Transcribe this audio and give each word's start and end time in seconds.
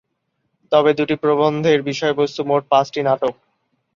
তবে 0.71 0.91
দু’টি 0.97 1.15
প্রবন্ধের 1.23 1.79
বিষয়বস্তু 1.89 2.41
মোট 2.45 2.61
পাঁচটি 2.71 2.99
নাটক। 3.03 3.33